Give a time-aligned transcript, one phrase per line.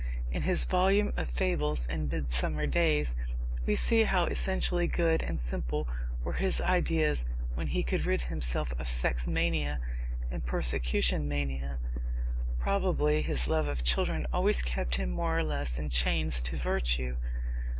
[0.31, 3.15] In his volume of fables, In Midsummer Days,
[3.67, 5.87] we see how essentially good and simple
[6.23, 9.79] were his ideas when he could rid himself of sex mania
[10.31, 11.77] and persecution mania.
[12.59, 17.17] Probably his love of children always kept him more or less in chains to virtue.